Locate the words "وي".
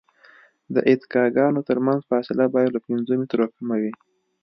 3.81-3.91